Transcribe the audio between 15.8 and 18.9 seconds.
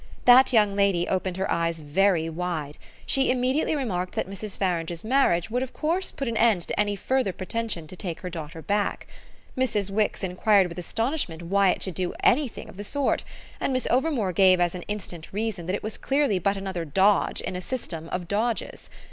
was clearly but another dodge in a system of dodges.